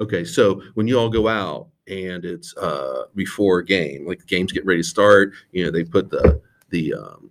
[0.00, 4.24] Okay, so when you all go out and it's uh, before a game, like the
[4.24, 6.40] game's getting ready to start, you know, they put the
[6.70, 7.30] the um,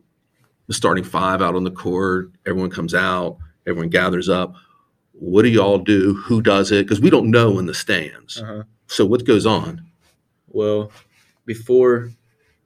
[0.68, 2.32] the starting five out on the court.
[2.46, 3.38] Everyone comes out.
[3.66, 4.56] Everyone gathers up.
[5.14, 6.14] What do y'all do?
[6.14, 6.86] Who does it?
[6.86, 8.40] Because we don't know in the stands.
[8.42, 8.64] Uh-huh.
[8.88, 9.86] So what goes on?
[10.48, 10.92] Well,
[11.46, 12.12] before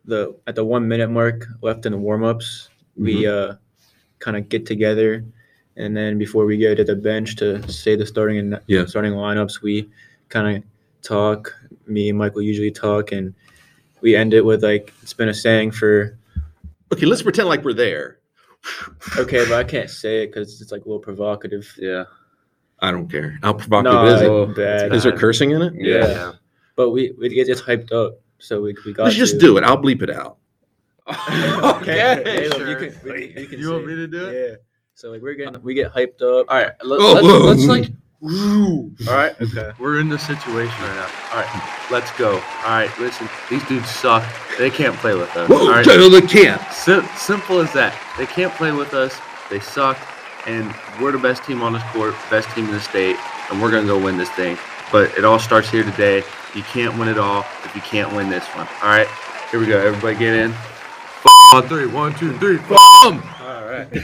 [0.06, 3.56] the at the one minute mark left in the warm ups, we uh,
[4.20, 5.26] kind of get together,
[5.78, 8.86] and then before we go to the bench to say the starting and Yeah.
[8.86, 9.90] starting lineups, we
[10.30, 10.64] kind of
[11.02, 11.54] talk.
[11.88, 13.34] Me and Michael usually talk, and
[14.02, 16.18] we end it with like it's been a saying for
[16.92, 18.20] Okay, let's pretend like we're there.
[19.18, 21.74] okay, but I can't say it because it's like a little provocative.
[21.78, 22.06] Yeah.
[22.80, 23.40] I don't care.
[23.42, 24.28] How provocative No, is it?
[24.30, 24.94] Oh, bad.
[24.94, 25.74] Is there cursing in it?
[25.76, 26.08] Yeah.
[26.08, 26.32] Yeah.
[26.76, 29.64] But we we get just hyped up, so we we got Let's just do it.
[29.64, 30.38] I'll bleep it out.
[31.08, 32.70] Okay, Caleb, sure.
[32.70, 34.34] you can, we, you can You want me to do it?
[34.34, 34.56] Yeah.
[34.96, 36.48] So like we're getting uh, we get hyped up.
[36.50, 36.72] All right.
[36.84, 37.40] Let, Oh, let's, whoa.
[37.40, 37.92] let's like.
[39.08, 39.36] All right.
[39.42, 39.72] Okay.
[39.80, 41.10] We're in this situation right now.
[41.34, 41.88] All right.
[41.92, 42.36] Let's go.
[42.36, 42.90] All right.
[43.00, 44.24] Listen, these dudes suck.
[44.58, 45.50] They can't play with us.
[45.50, 45.84] Whoa, all right.
[45.86, 46.62] Taylor can't.
[46.72, 47.94] Sim- simple as that.
[48.18, 49.20] They can't play with us.
[49.50, 49.98] They suck,
[50.48, 53.18] and we're the best team on this court, best team in the state,
[53.52, 54.58] and we're gonna go win this thing.
[54.92, 56.24] But it all starts here today.
[56.54, 58.68] You can't win it all if you can't win this one.
[58.84, 59.08] All right,
[59.52, 59.78] here we go.
[59.80, 60.52] Everybody get in.
[60.52, 61.88] F- on three.
[61.88, 62.58] One, two, three.
[62.60, 62.72] F-
[63.06, 63.22] 'em.
[63.22, 63.22] All
[63.74, 63.88] right.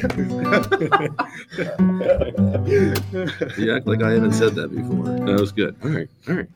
[3.57, 5.05] You act like I haven't said that before.
[5.05, 5.75] That was good.
[5.83, 6.09] All right.
[6.27, 6.47] All right.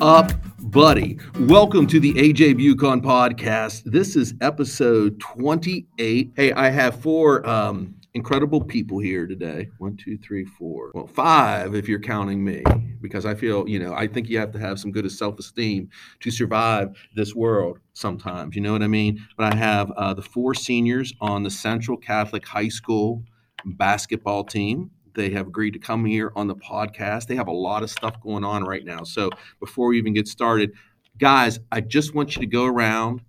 [0.00, 1.18] Up, buddy?
[1.40, 3.82] Welcome to the AJ Bucon podcast.
[3.84, 6.30] This is episode 28.
[6.36, 9.68] Hey, I have four um, incredible people here today.
[9.78, 10.92] One, two, three, four.
[10.94, 12.62] Well, five if you're counting me,
[13.00, 15.88] because I feel, you know, I think you have to have some good self esteem
[16.20, 18.54] to survive this world sometimes.
[18.54, 19.26] You know what I mean?
[19.36, 23.24] But I have uh, the four seniors on the Central Catholic High School
[23.64, 24.90] basketball team.
[25.18, 27.26] They have agreed to come here on the podcast.
[27.26, 29.02] They have a lot of stuff going on right now.
[29.02, 30.72] So before we even get started,
[31.18, 33.22] guys, I just want you to go around,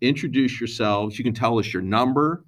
[0.00, 1.16] introduce yourselves.
[1.18, 2.44] You can tell us your number,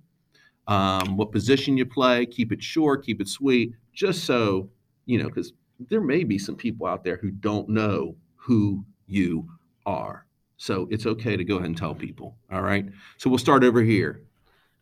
[0.66, 2.26] um, what position you play.
[2.26, 4.68] Keep it short, keep it sweet, just so
[5.06, 5.52] you know, because
[5.88, 9.48] there may be some people out there who don't know who you
[9.86, 10.26] are.
[10.56, 12.36] So it's okay to go ahead and tell people.
[12.50, 12.86] All right.
[13.18, 14.22] So we'll start over here.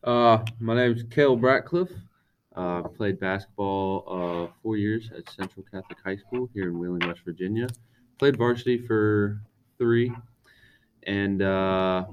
[0.05, 1.93] Uh, my name is Caleb Ratcliffe.
[2.57, 7.21] Uh, played basketball uh, four years at Central Catholic High School here in Wheeling, West
[7.25, 7.69] Virginia.
[8.19, 9.41] Played varsity for
[9.79, 10.13] three,
[11.05, 12.07] and uh,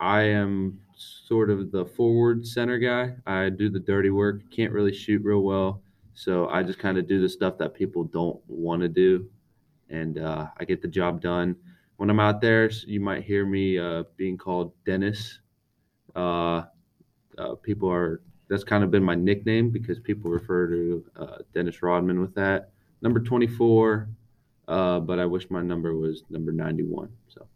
[0.00, 3.14] I am sort of the forward center guy.
[3.24, 4.42] I do the dirty work.
[4.50, 5.80] Can't really shoot real well,
[6.14, 9.30] so I just kind of do the stuff that people don't want to do,
[9.90, 11.54] and uh, I get the job done.
[11.98, 15.38] When I'm out there, you might hear me uh, being called Dennis.
[16.16, 16.62] Uh,
[17.62, 22.20] people are that's kind of been my nickname because people refer to uh, Dennis Rodman
[22.20, 22.70] with that
[23.02, 24.08] number 24.
[24.68, 27.08] Uh, but I wish my number was number 91.
[27.28, 27.46] So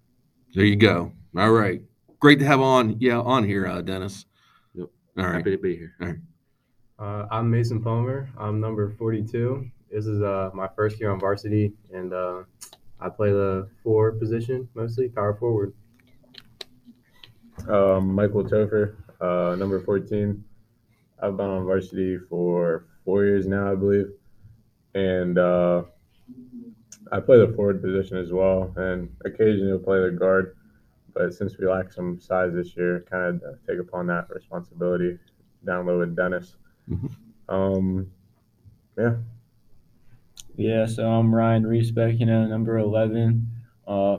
[0.55, 1.13] There you go.
[1.37, 1.83] All right.
[2.21, 4.27] Great to have on, yeah, on here, uh, Dennis.
[4.75, 4.89] Yep.
[5.19, 5.35] All right.
[5.35, 6.21] happy to be here.
[6.99, 8.29] Uh, I'm Mason Palmer.
[8.39, 9.71] I'm number 42.
[9.91, 12.43] This is uh, my first year on varsity, and uh,
[13.01, 15.73] I play the four position mostly, power forward.
[17.69, 20.45] Um, Michael Topher, uh, number 14.
[21.23, 24.07] I've been on varsity for four years now, I believe.
[24.95, 25.85] And uh,
[27.13, 30.57] I play the forward position as well, and occasionally play the guard.
[31.13, 35.19] But since we lack some size this year, kind of take upon that responsibility
[35.65, 36.57] down low with Dennis.
[36.89, 37.11] Mhm.
[37.49, 38.11] Um,
[38.97, 39.17] yeah.
[40.57, 43.49] Yeah, so I'm Ryan Reesbeck, you know, number 11.
[43.87, 44.19] Uh,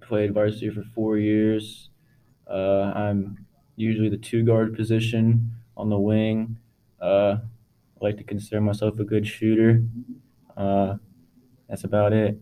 [0.00, 1.90] played varsity for four years.
[2.48, 6.58] Uh, I'm usually the two guard position on the wing.
[7.00, 9.82] Uh, I like to consider myself a good shooter.
[10.56, 10.96] Uh,
[11.68, 12.38] that's about it.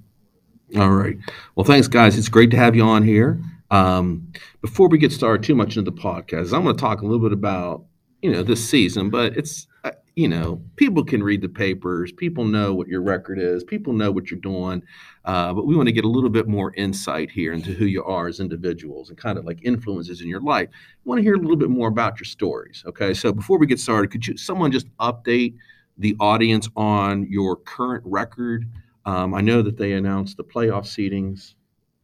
[0.76, 1.16] All right.
[1.54, 2.16] Well, thanks, guys.
[2.18, 3.40] It's great to have you on here.
[3.70, 7.04] Um, before we get started too much into the podcast, I'm going to talk a
[7.04, 7.84] little bit about
[8.22, 9.66] you know this season, but it's
[10.16, 14.12] you know people can read the papers, people know what your record is, people know
[14.12, 14.82] what you're doing,
[15.24, 18.04] uh, but we want to get a little bit more insight here into who you
[18.04, 20.68] are as individuals and kind of like influences in your life.
[20.72, 22.84] I want to hear a little bit more about your stories.
[22.86, 25.54] Okay, so before we get started, could you someone just update
[25.98, 28.66] the audience on your current record?
[29.06, 31.54] Um, I know that they announced the playoff seedings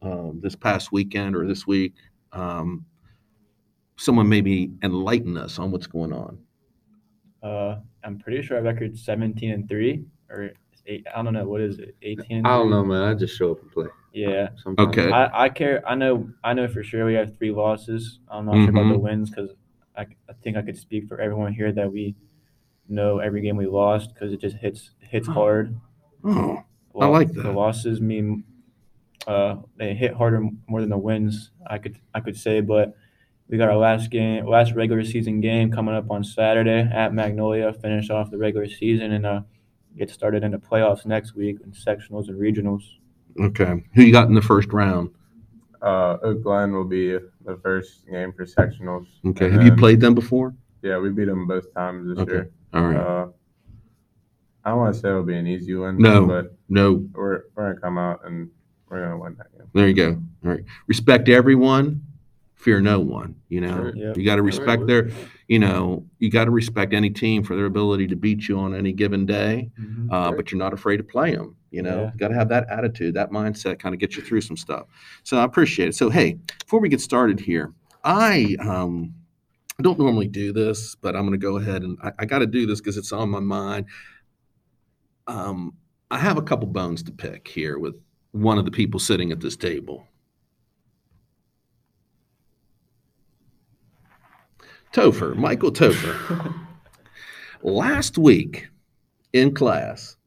[0.01, 1.93] um, this past weekend or this week?
[2.31, 2.85] Um,
[3.97, 6.39] someone maybe enlighten us on what's going on.
[7.43, 10.51] Uh, I'm pretty sure our record's 17 and three or
[10.87, 11.05] eight.
[11.15, 11.95] I don't know what is it.
[12.01, 12.37] 18.
[12.39, 12.71] And I don't three?
[12.71, 13.03] know, man.
[13.03, 13.87] I just show up and play.
[14.13, 14.89] Yeah, Sometimes.
[14.97, 15.11] Okay.
[15.11, 15.87] I, I care.
[15.87, 16.29] I know.
[16.43, 18.19] I know for sure we have three losses.
[18.27, 19.01] I'm not sure about the Mhm.
[19.01, 19.51] wins because
[19.95, 22.15] I, I think I could speak for everyone here that we
[22.89, 25.79] know every game we lost because it just hits hits hard.
[26.25, 26.61] Oh,
[26.99, 27.43] I like that.
[27.43, 28.43] The losses mean
[29.27, 31.51] uh, they hit harder more than the wins.
[31.67, 32.93] I could I could say, but
[33.51, 37.73] we got our last game, last regular season game coming up on Saturday at Magnolia.
[37.73, 39.41] Finish off the regular season and uh,
[39.97, 42.81] get started in the playoffs next week in sectionals and regionals.
[43.39, 43.83] okay.
[43.93, 45.09] Who you got in the first round?
[45.81, 47.11] Uh, Oak Glen will be
[47.43, 49.07] the first game for sectionals.
[49.25, 49.45] Okay.
[49.47, 50.53] And Have you played them before?
[50.81, 52.31] Yeah, we beat them both times this Okay.
[52.31, 52.51] year.
[52.73, 52.95] All right.
[52.95, 53.27] Uh,
[54.63, 55.97] I don't want to say it'll be an easy one.
[55.97, 56.25] No.
[56.25, 57.03] but No.
[57.13, 58.49] we're we're gonna come out and
[58.89, 59.67] we're gonna win that game.
[59.73, 60.21] There you go.
[60.45, 60.63] All right.
[60.87, 62.01] Respect everyone.
[62.61, 63.35] Fear no one.
[63.49, 63.95] You know, Sure.
[63.95, 64.17] Yep.
[64.17, 65.09] you got to respect their,
[65.47, 68.75] you know, you got to respect any team for their ability to beat you on
[68.75, 69.71] any given day.
[70.11, 70.35] Uh, Sure.
[70.37, 71.55] but you're not afraid to play them.
[71.71, 72.11] You know, Yeah.
[72.13, 74.85] you got to have that attitude, that mindset, kind of get you through some stuff.
[75.23, 75.95] So I appreciate it.
[75.95, 77.73] So hey, before we get started here,
[78.03, 79.15] I um,
[79.79, 82.39] I don't normally do this, but I'm going to go ahead and I, I got
[82.39, 83.87] to do this because it's on my mind.
[85.27, 85.73] Um,
[86.11, 87.95] I have a couple bones to pick here with
[88.33, 90.07] one of the people sitting at this table.
[94.93, 96.53] Topher, Michael Topher.
[97.61, 98.67] Last week
[99.31, 100.17] in class,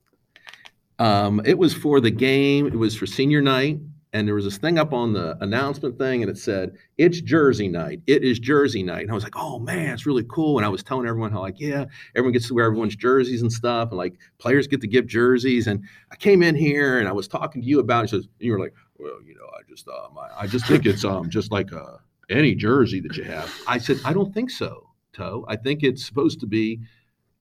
[0.98, 3.78] um, it was for the game, it was for senior night,
[4.14, 7.68] and there was this thing up on the announcement thing, and it said, It's Jersey
[7.68, 8.00] night.
[8.06, 9.02] It is Jersey night.
[9.02, 10.56] And I was like, Oh man, it's really cool.
[10.56, 13.52] And I was telling everyone how, like, yeah, everyone gets to wear everyone's jerseys and
[13.52, 15.66] stuff, and like players get to give jerseys.
[15.66, 18.12] And I came in here and I was talking to you about it.
[18.12, 21.04] And you were like, Well, you know, I just um, I, I just think it's
[21.04, 21.96] um just like uh
[22.30, 23.52] any jersey that you have.
[23.66, 25.44] I said, I don't think so, Toe.
[25.48, 26.80] I think it's supposed to be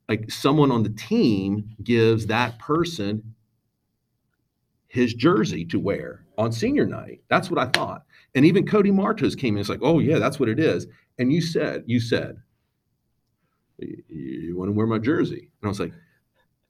[0.09, 3.33] like someone on the team gives that person
[4.87, 7.21] his jersey to wear on senior night.
[7.29, 8.03] That's what I thought.
[8.35, 9.61] And even Cody Martos came in.
[9.61, 10.87] It's like, oh yeah, that's what it is.
[11.17, 12.37] And you said, you said,
[13.79, 15.49] you want to wear my jersey?
[15.61, 15.93] And I was like,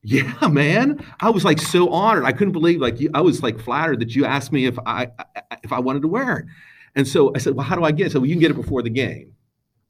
[0.04, 1.04] yeah, man.
[1.22, 2.26] I was like so honored.
[2.26, 5.08] I couldn't believe like you, I was like flattered that you asked me if I
[5.18, 6.46] I- if I wanted to wear it.
[6.96, 8.12] And so I said, well, how do I get it?
[8.12, 9.34] So well, you can get it before the game.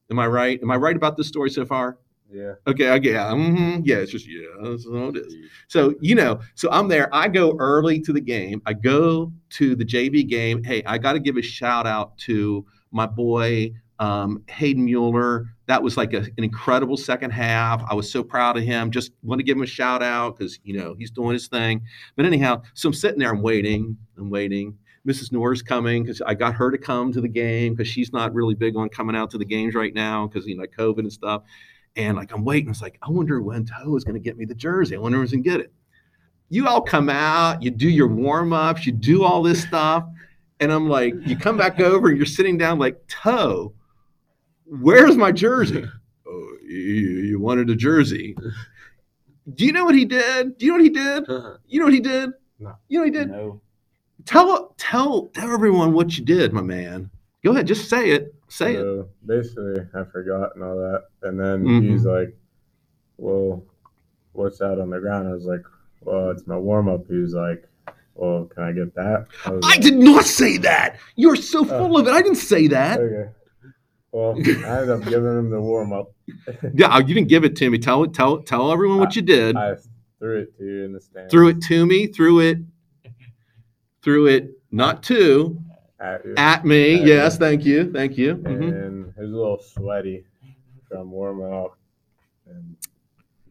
[0.09, 0.59] Am I right?
[0.61, 1.97] Am I right about this story so far?
[2.31, 2.53] Yeah.
[2.65, 5.35] Okay, I get, yeah, mhm, yeah, it's just, yeah, that's how it is.
[5.67, 7.13] So, you know, so I'm there.
[7.13, 8.59] I go early to the game.
[8.65, 10.63] I go to the JV game.
[10.63, 15.45] Hey, I got to give a shout out to my boy, um, Hayden Mueller.
[15.67, 17.83] That was like a, an incredible second half.
[17.87, 18.89] I was so proud of him.
[18.89, 21.83] Just want to give him a shout out because, you know, he's doing his thing.
[22.15, 24.75] But anyhow, so I'm sitting there, I'm waiting, I'm waiting.
[25.07, 25.31] Mrs.
[25.31, 28.55] Noor's coming because I got her to come to the game because she's not really
[28.55, 31.43] big on coming out to the games right now because, you know, COVID and stuff.
[31.95, 32.69] And like I'm waiting.
[32.69, 34.95] It's like, I wonder when Toe is going to get me the jersey.
[34.95, 35.73] I wonder who's going to get it.
[36.49, 40.05] You all come out, you do your warm-ups, you do all this stuff.
[40.59, 43.73] And I'm like, you come back over and you're sitting down like, Toe,
[44.65, 45.83] where's my jersey?
[46.27, 48.35] oh, you, you wanted a jersey.
[49.53, 50.57] Do you know what he did?
[50.57, 51.29] Do you know what he did?
[51.29, 51.57] Uh-huh.
[51.67, 52.29] You know what he did?
[52.59, 52.75] No.
[52.87, 53.29] You know what he did?
[53.29, 53.61] No.
[54.25, 57.09] Tell tell tell everyone what you did, my man.
[57.43, 58.33] Go ahead, just say it.
[58.47, 59.07] Say it.
[59.25, 61.05] basically, I forgot and all that.
[61.23, 61.91] And then Mhm.
[61.91, 62.37] he's like,
[63.17, 63.65] "Well,
[64.33, 65.63] what's that on the ground?" I was like,
[66.01, 67.67] "Well, it's my warm up." He was like,
[68.13, 70.97] "Well, can I get that?" was I like, did not say that.
[71.15, 72.11] You're so full of it.
[72.11, 72.99] I didn't say that.
[72.99, 73.29] Okay.
[74.11, 76.13] Well, I ended up giving him the warm up.
[76.75, 77.79] Yeah, you didn't give it to me.
[77.79, 78.13] Tell it.
[78.13, 79.55] Tell tell everyone what you did.
[79.57, 79.75] I
[80.19, 81.31] threw it to you in the stand.
[81.31, 82.07] Threw it to me.
[82.07, 82.59] Threw it.
[84.03, 85.57] Threw it not to
[85.99, 86.33] at you.
[86.37, 86.99] at me.
[87.01, 87.39] At Yes, you.
[87.39, 87.91] thank you.
[87.91, 88.35] Thank you.
[88.35, 88.85] Mhm.
[88.85, 90.25] and it was a little sweaty
[90.89, 91.77] from warming up.
[92.47, 92.75] And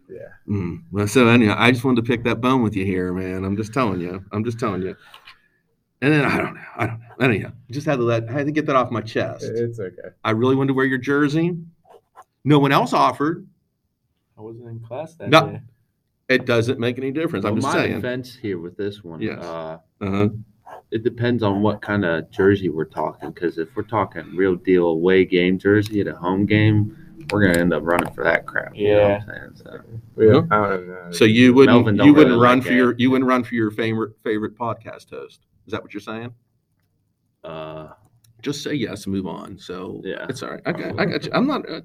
[0.09, 0.83] yeah, Mm.
[0.93, 3.45] Well, so anyhow, I just wanted to pick that bone with you here, man.
[3.45, 4.23] I'm just telling you.
[4.33, 4.95] I'm just telling you.
[6.03, 6.61] And then I don't know.
[6.77, 7.25] I don't know.
[7.25, 8.29] Anyhow, just had to let.
[8.29, 9.45] I had to get that off my chest.
[9.45, 10.09] it's okay.
[10.25, 11.57] I really wanted to wear your jersey.
[12.45, 13.47] No one else offered.
[14.37, 15.51] I wasn't in class that No.
[15.51, 15.61] day.
[16.33, 17.45] It doesn't make any difference.
[17.45, 17.95] I'm just my saying.
[17.97, 19.21] defense here with this one.
[19.21, 19.39] Yes.
[19.39, 20.29] Uh, Uh-huh.
[20.91, 23.31] it depends on what kind of jersey we're talking.
[23.31, 26.97] Because if we're talking real deal away game jersey at a home game,
[27.31, 28.75] we're gonna end up running for that crap.
[28.77, 29.51] You know what I'm saying?
[29.55, 29.81] So,
[30.17, 30.43] We, Huh?
[30.51, 31.11] I don't know.
[31.13, 33.71] So you wouldn't you wouldn't really run like for your you wouldn't run for your
[33.71, 35.47] favorite favorite podcast host.
[35.67, 36.35] Is that what you're saying?
[37.45, 37.89] uh,
[38.43, 39.57] Just say yes and move on.
[39.59, 40.27] So Yeah.
[40.29, 40.61] it's all right.
[40.67, 41.31] Okay, I got you.
[41.33, 41.69] I'm not.
[41.69, 41.81] Uh,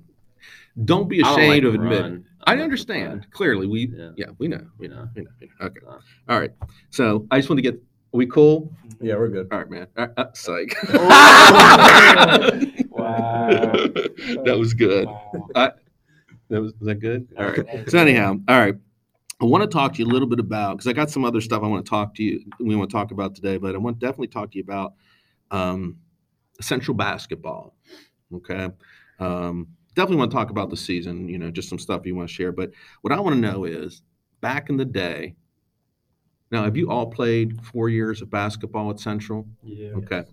[0.86, 2.04] don't be I don't ashamed like of admitting.
[2.12, 2.26] run.
[2.46, 3.68] I understand play, clearly.
[3.68, 4.12] We Yeah.
[4.16, 5.10] yeah we know You know.
[5.16, 5.30] we know.
[5.42, 5.66] we know.
[5.68, 5.80] Okay.
[5.88, 5.98] Uh.
[6.30, 6.52] All right.
[6.92, 7.82] So I just want to get
[8.14, 8.72] we cool?
[9.02, 9.48] Yeah, we're good.
[9.52, 9.88] All right, man.
[9.98, 10.76] Uh, uh, psych.
[12.90, 13.72] Wow.
[14.46, 15.08] that was good.
[15.08, 15.74] Wow.
[16.50, 17.28] That was, was that good?
[17.38, 17.90] All right.
[17.90, 18.76] So anyhow, all right.
[19.40, 21.42] I want to talk to you a little bit about because I got some other
[21.42, 22.44] stuff I want to talk to you.
[22.60, 24.94] We want to talk about today, but I want to definitely talk to you about
[25.52, 25.98] um,
[26.60, 27.76] Central basketball.
[28.34, 28.70] Okay.
[29.20, 31.28] Um, definitely want to talk about the season.
[31.28, 32.54] You know, just some stuff you want to share.
[32.54, 34.02] But what I want to know is,
[34.40, 35.36] back in the day.
[36.50, 39.46] Now, have you all played four years of basketball at Central?
[39.64, 39.90] Yeah.
[39.96, 40.24] Okay.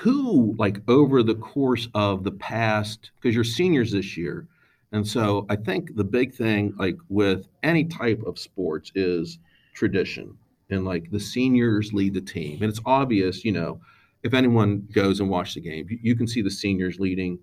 [0.00, 4.48] Who, like, over the course of the past, because you're seniors this year,
[4.90, 9.38] and so I think the big thing, like with any type of sports, is
[9.74, 10.36] tradition.
[10.70, 12.62] And like the seniors lead the team.
[12.62, 13.80] And it's obvious, you know,
[14.22, 17.38] if anyone goes and watch the game, you, you can see the seniors leading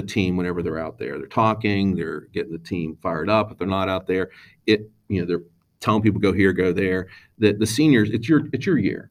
[0.00, 1.18] the team whenever they're out there.
[1.18, 3.52] They're talking, they're getting the team fired up.
[3.52, 4.30] If they're not out there,
[4.66, 5.44] it, you know, they're
[5.80, 7.08] telling people go here, go there.
[7.38, 9.10] The the seniors, it's your it's your year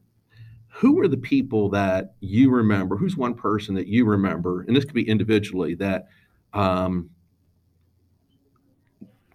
[0.78, 2.96] who are the people that you remember?
[2.96, 6.06] Who's one person that you remember, and this could be individually that
[6.52, 7.10] um,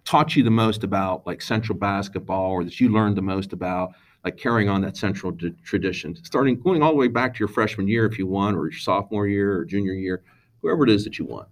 [0.06, 3.90] taught you the most about like Central basketball, or that you learned the most about
[4.24, 7.48] like carrying on that Central d- tradition, starting going all the way back to your
[7.48, 10.22] freshman year if you won, or your sophomore year or junior year,
[10.64, 11.46] whoever it is that you want.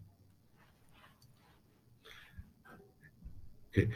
[3.77, 3.89] Okay,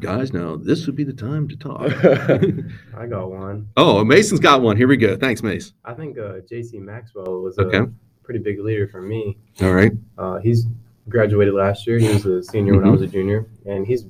[0.00, 1.80] guys, now this would be the time to talk.
[2.96, 3.68] I got one.
[3.76, 4.76] oh, Mason's got one.
[4.76, 5.16] Here we go.
[5.16, 5.72] Thanks, Mace.
[5.84, 6.78] I think uh, J.C.
[6.78, 7.90] Maxwell was a Okay.
[8.22, 9.36] pretty big leader for me.
[9.62, 9.92] All right.
[10.18, 10.66] Uh, he's
[11.08, 11.98] graduated last year.
[11.98, 14.04] He was a senior when I was a junior, and he's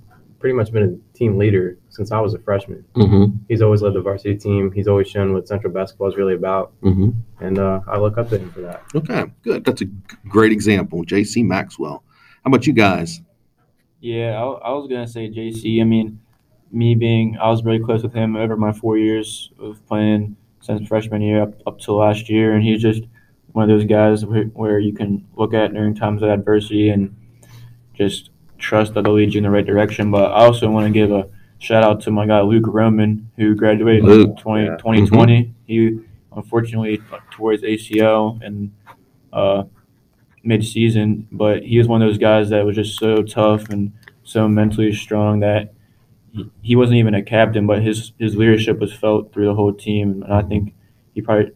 [0.46, 2.84] pretty much been a team leader since I was a freshman.
[2.94, 3.36] Mm-hmm.
[3.48, 4.70] He's always led the varsity team.
[4.70, 7.10] He's always shown what Central basketball is really about, Mm-hmm.
[7.44, 8.84] and uh, I look up to him for that.
[8.94, 9.64] Okay, good.
[9.64, 9.86] That's a
[10.28, 11.02] great example.
[11.02, 11.42] J.C.
[11.42, 12.04] Maxwell.
[12.44, 13.20] How about you guys?
[14.00, 15.80] Yeah, I, I was gonna say JC.
[15.80, 16.20] I mean,
[16.70, 20.86] me being I was really close with him over my four years of playing since
[20.86, 23.02] freshman year up up to last year, and he's just
[23.50, 27.16] one of those guys where, where you can look at during times of adversity and
[27.94, 30.10] just trust that they'll lead you in the right direction.
[30.10, 33.54] But I also want to give a shout out to my guy Luke Roman, who
[33.54, 34.76] graduated Luke, in 20, yeah.
[34.76, 35.54] 2020.
[35.66, 36.00] He
[36.34, 38.72] unfortunately tore his ACL and
[39.32, 39.64] uh,
[40.42, 44.48] mid-season, but he was one of those guys that was just so tough and so
[44.48, 45.72] mentally strong that
[46.32, 49.72] he, he wasn't even a captain, but his his leadership was felt through the whole
[49.72, 50.74] team, and I think
[51.14, 51.52] he probably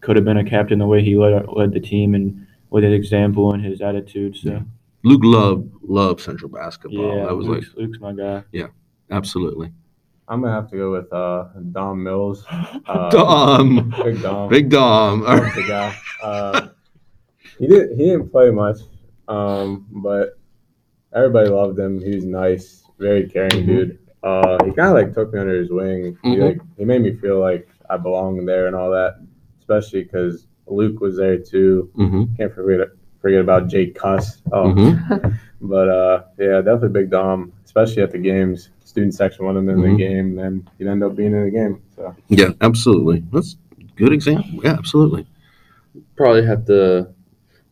[0.00, 2.92] could have been a captain the way he led, led the team and with his
[2.94, 4.36] example and his attitude.
[4.36, 4.60] So Yeah.
[5.02, 7.16] Luke loved loved Central basketball.
[7.16, 8.44] yeah, that was Luke's, Luke's my guy.
[8.52, 8.68] Yeah,
[9.10, 9.72] absolutely.
[10.28, 12.44] I'm gonna have to go with uh, Dom Mills.
[12.86, 14.48] Uh, Dom, Big Dom.
[14.48, 15.22] Big Dom.
[15.22, 15.54] Right.
[15.54, 15.96] the guy.
[16.22, 16.68] Uh,
[17.58, 18.78] he didn't He didn't play much,
[19.28, 20.38] um, but
[21.14, 22.00] everybody loved him.
[22.00, 23.66] He was nice, very caring Mhm.
[23.66, 23.98] dude.
[24.22, 26.16] Uh, he kind of like took me under his wing.
[26.22, 26.42] He Mhm.
[26.42, 29.20] like he made me feel like I belonged there and all that.
[29.60, 31.90] Especially because Luke was there too.
[31.96, 32.34] Mm-hmm.
[32.36, 32.88] Can't forget
[33.20, 34.42] forget about Jake Cuss.
[34.52, 35.28] Oh, Mm-hmm.
[35.68, 38.70] but uh, yeah, definitely Big Dom, especially at the games.
[38.84, 39.90] Student section wanted him in Mhm.
[39.92, 41.80] the game, and he'd end up being in the game.
[41.94, 43.22] So Yeah, absolutely.
[43.32, 44.60] That's a good example.
[44.64, 45.26] Yeah, absolutely.
[46.16, 47.08] probably have to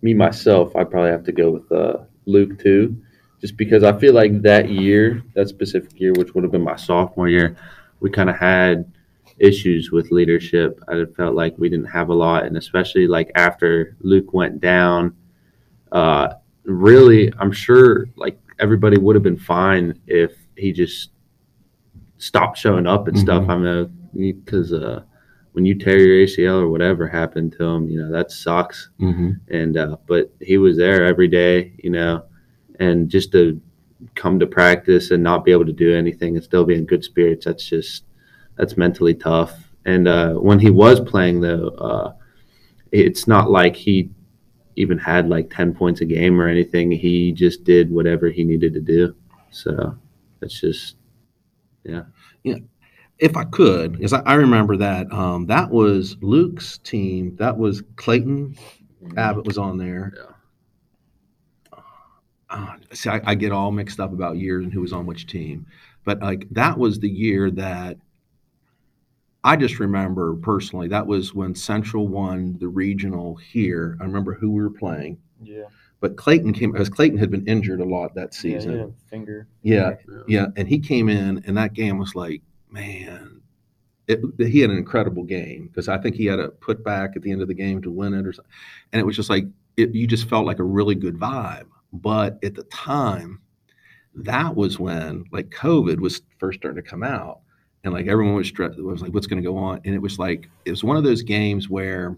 [0.02, 2.96] me myself i probably have to go with uh, luke too
[3.40, 6.76] just because i feel like that year that specific year which would have been my
[6.76, 7.56] sophomore year
[8.00, 8.90] we kind of had
[9.38, 13.96] issues with leadership i felt like we didn't have a lot and especially like after
[14.00, 15.14] luke went down
[15.92, 21.10] uh, really i'm sure like everybody would have been fine if he just
[22.18, 25.02] stopped showing up and stuff i mean because uh,
[25.58, 28.90] when you tear your ACL or whatever happened to him, you know that sucks.
[29.00, 29.30] Mm-hmm.
[29.52, 32.24] And uh, but he was there every day, you know,
[32.78, 33.60] and just to
[34.14, 37.02] come to practice and not be able to do anything and still be in good
[37.02, 38.04] spirits, that's just
[38.56, 39.72] that's mentally tough.
[39.84, 42.12] And uh, when he was playing, though, uh,
[42.92, 44.10] it's not like he
[44.78, 46.90] even had like ten points a game or anything.
[46.90, 49.14] He just did whatever he needed to do.
[49.50, 49.96] So
[50.40, 50.96] that's just
[51.84, 52.04] yeah.
[52.44, 52.58] Yeah.
[53.18, 57.34] If I could, because I, I remember that um, that was Luke's team.
[57.36, 58.56] That was Clayton
[59.16, 60.12] Abbott was on there.
[60.16, 60.22] Yeah.
[62.50, 65.26] Uh, see, I, I get all mixed up about years and who was on which
[65.26, 65.66] team,
[66.04, 67.98] but like that was the year that
[69.48, 70.88] I just remember personally.
[70.88, 73.96] That was when Central won the regional here.
[73.98, 75.64] I remember who we were playing, Yeah,
[76.00, 78.70] but Clayton came because Clayton had been injured a lot that season.
[78.78, 79.48] had a finger.
[79.62, 79.94] Yeah,
[80.26, 83.40] yeah, and he came in, and that game was like, man,
[84.06, 87.22] it, he had an incredible game because I think he had a put back at
[87.22, 88.52] the end of the game to win it, or something.
[88.92, 89.46] And it was just like
[89.78, 91.68] it, you just felt like a really good vibe.
[91.94, 93.40] But at the time,
[94.14, 97.40] that was when like COVID was first starting to come out,
[97.84, 98.78] and like everyone was stressed.
[98.78, 99.80] Was like, what's going to go on?
[99.84, 102.16] And it was like it was one of those games where,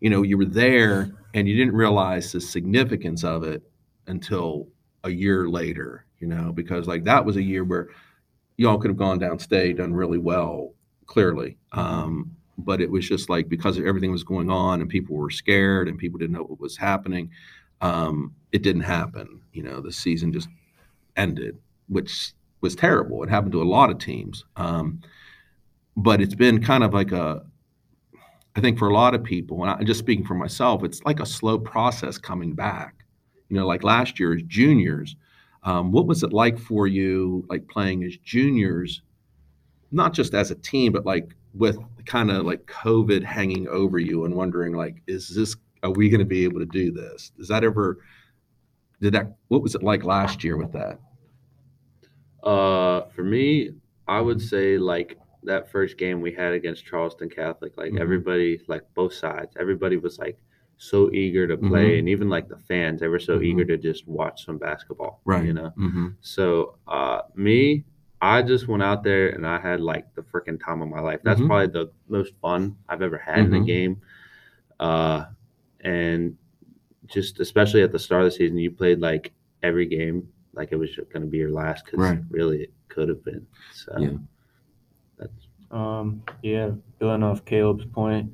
[0.00, 3.62] you know, you were there and you didn't realize the significance of it
[4.06, 4.68] until
[5.04, 6.06] a year later.
[6.18, 7.88] You know, because like that was a year where
[8.56, 10.72] y'all could have gone downstate, done really well,
[11.06, 11.58] clearly.
[11.72, 15.88] Um, but it was just like because everything was going on and people were scared
[15.88, 17.30] and people didn't know what was happening.
[17.80, 19.40] Um, it didn't happen.
[19.52, 20.48] You know, the season just
[21.16, 21.58] ended,
[21.88, 22.32] which
[22.64, 23.22] was terrible.
[23.22, 24.44] It happened to a lot of teams.
[24.56, 25.00] Um,
[25.96, 27.44] but it's been kind of like a,
[28.56, 31.20] I think for a lot of people, and I'm just speaking for myself, it's like
[31.20, 33.04] a slow process coming back.
[33.48, 35.14] You know, like last year as juniors,
[35.62, 39.02] um, what was it like for you, like playing as juniors,
[39.92, 44.24] not just as a team, but like with kind of like COVID hanging over you
[44.24, 47.30] and wondering, like, is this, are we going to be able to do this?
[47.36, 47.98] Does that ever,
[49.00, 50.98] did that, what was it like last year with that?
[52.44, 53.70] Uh, for me,
[54.06, 58.00] I would say like that first game we had against Charleston Catholic, like Mhm.
[58.00, 60.38] everybody, like both sides, everybody was like
[60.76, 63.44] so eager to play, and even like the fans, they were so Mhm.
[63.44, 65.46] eager to just watch some basketball, Right.
[65.46, 65.72] You know.
[65.78, 66.08] Mm-hmm.
[66.20, 67.84] So, uh, me,
[68.20, 71.20] I just went out there and I had like the freaking time of my life.
[71.22, 71.46] That's Mhm.
[71.46, 74.00] probably the most fun I've ever had in a game.
[74.80, 75.26] Uh,
[75.80, 76.36] and
[77.06, 79.32] just especially at the start of the season, you played like
[79.62, 82.20] every game like it was going to be your last because Right.
[82.30, 83.46] really it could have been.
[83.72, 84.10] So, Yeah.
[85.18, 88.30] that's Um, yeah, building off Caleb's point,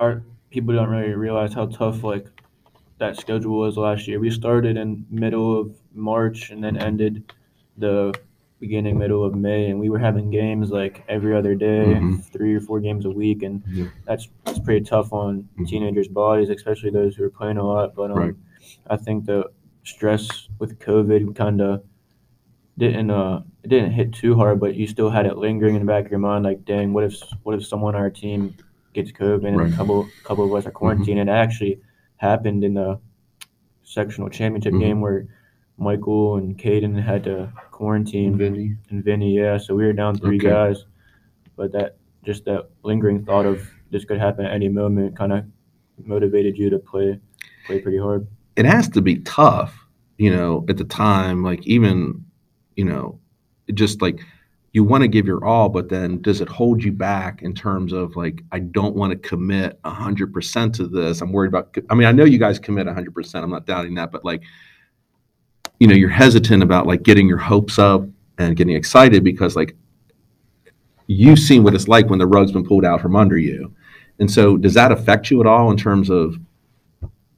[0.00, 2.26] our people don't really realize how tough like
[2.98, 4.18] that schedule was last year.
[4.18, 7.32] We started in middle of March and then ended
[7.76, 8.14] the
[8.60, 12.24] beginning middle of May, and we were having games like every other day, Mhm.
[12.24, 13.86] three or four games a week, and Yeah.
[14.04, 15.68] that's that's pretty tough on Mhm.
[15.68, 17.94] teenagers' bodies, especially those who are playing a lot.
[17.94, 18.34] But um, Right.
[18.88, 19.44] I think the
[19.88, 21.82] stress with COVID kind of
[22.76, 25.86] didn't uh it didn't hit too hard, but you still had it lingering in the
[25.86, 28.54] back of your mind, like, dang, what if what if someone on our team
[28.94, 29.72] gets COVID and Right.
[29.72, 31.18] a couple couple of us are quarantined?
[31.18, 31.80] And it actually
[32.16, 32.98] happened in the
[33.82, 34.80] sectional championship Mhm.
[34.80, 35.26] game where
[35.78, 38.76] Michael and Caden had to quarantine Vinny.
[38.90, 39.56] and Vinny, yeah.
[39.56, 40.48] So we were down three Okay.
[40.48, 40.84] guys,
[41.56, 45.44] but that just that lingering thought of this could happen at any moment kind of
[46.04, 47.18] motivated you to play
[47.66, 48.26] play pretty hard.
[48.56, 49.86] it has to be tough,
[50.18, 52.24] you know, at the time, like even,
[52.76, 53.18] you know,
[53.72, 54.20] just like
[54.72, 57.92] you want to give your all, but then does it hold you back in terms
[57.92, 61.20] of like, I don't want to commit a hundred percent to this.
[61.20, 63.44] I'm worried about, I mean, I know you guys commit a hundred percent.
[63.44, 64.42] I'm not doubting that, but like,
[65.80, 68.02] you know, you're hesitant about like getting your hopes up
[68.36, 69.74] and getting excited because like
[71.06, 73.72] you've seen what it's like when the rug's been pulled out from under you.
[74.18, 76.36] And so does that affect you at all in terms of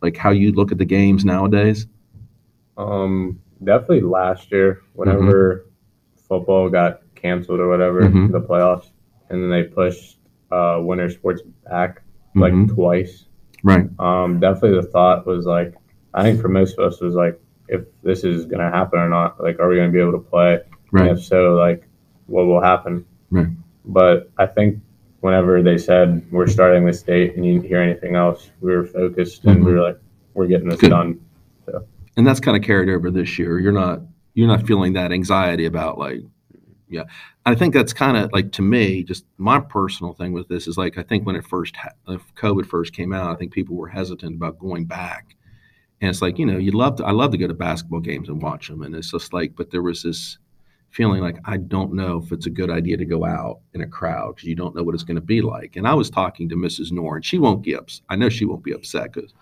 [0.00, 1.86] like how you look at the games nowadays?
[2.80, 5.66] Um, definitely last year, whenever
[6.28, 8.32] football got canceled or whatever, Mhm.
[8.32, 8.90] the playoffs,
[9.28, 10.16] and then they pushed
[10.52, 12.02] uh, winter sports back
[12.34, 12.74] like Mhm.
[12.74, 13.26] twice.
[13.62, 13.88] Right.
[14.00, 15.74] Um, definitely the thought was like,
[16.12, 17.38] I think for most of us was like,
[17.68, 20.54] if this is gonna happen or not, like, are we gonna be able to play?
[20.54, 21.10] And Right.
[21.12, 21.86] if so, like,
[22.26, 23.04] what will happen?
[23.30, 23.46] Right.
[23.84, 24.80] But I think
[25.20, 28.86] whenever they said we're starting this date and you didn't hear anything else, we were
[28.86, 29.98] focused and we were like,
[30.34, 30.86] we're getting this Mm-hmm.
[31.66, 31.72] Good.
[31.72, 31.80] done.
[32.16, 33.58] And that's kind of carried over this year.
[33.58, 34.00] You're not
[34.34, 36.20] you're not feeling that anxiety about like
[36.88, 37.04] yeah.
[37.46, 40.76] I think that's kind of like to me just my personal thing with this is
[40.76, 43.76] like I think when it first ha- if COVID first came out, I think people
[43.76, 45.36] were hesitant about going back.
[46.00, 48.28] And it's like, you know, you love to I love to go to basketball games
[48.28, 50.38] and watch them and it's just like but there was this
[50.90, 53.86] feeling like I don't know if it's a good idea to go out in a
[53.86, 55.76] crowd because you don't know what it's going to be like.
[55.76, 56.92] And I was talking to Mrs.
[56.92, 58.02] Nor, and she won't be upset.
[58.08, 59.32] I know she won't be upset because,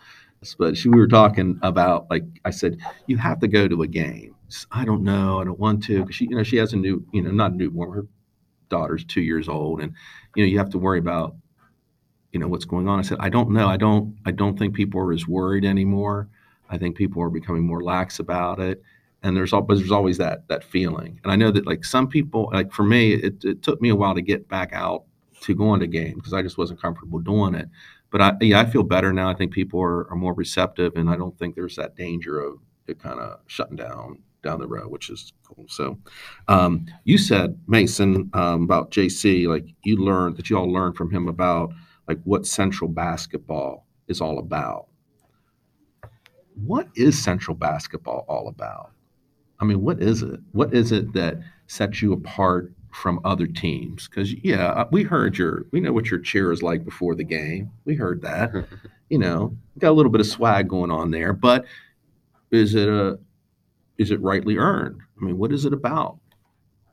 [0.58, 3.86] but she, we were talking about like I said, you have to go to a
[3.86, 4.34] game.
[4.70, 7.04] I don't know, I don't want to because she, you know, she has a new,
[7.12, 7.92] you know, not a newborn.
[7.92, 8.06] Her
[8.70, 9.92] daughter's two years old, and
[10.34, 11.36] you know, you have to worry about,
[12.32, 12.98] you know, what's going on.
[12.98, 13.68] I said, I don't know.
[13.68, 14.16] I don't.
[14.26, 16.28] I don't think people are as worried anymore.
[16.70, 18.82] I think people are becoming more lax about it
[19.22, 22.06] and there's al- but there's always that that feeling and i know that like some
[22.06, 25.04] people like for me it, it took me a while to get back out
[25.40, 27.68] to going to games because i just wasn't comfortable doing it
[28.10, 29.28] but i yeah i feel better now.
[29.28, 32.58] I think people are, are more receptive and i don't think there's that danger of
[32.86, 35.66] it kind of shutting down down the road which is cool.
[35.68, 35.98] So
[36.46, 41.10] um, you said mason um, about jc like you learned that you all learned from
[41.10, 41.72] him about
[42.08, 44.86] like what central basketball is all about.
[46.54, 48.90] What is central basketball all about?
[49.60, 50.40] I mean, what is it?
[50.52, 54.08] What is it that sets you apart from other teams?
[54.08, 57.24] Because yeah, uh, we heard your, we know what your cheer is like before the
[57.24, 57.70] game.
[57.84, 58.50] We heard that.
[59.08, 61.64] you know, got a little bit of swag going on there, but
[62.50, 63.18] is it a,
[63.98, 65.00] is it rightly earned?
[65.20, 66.18] I mean, what is it about?